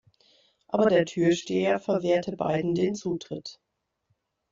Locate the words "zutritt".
2.95-3.59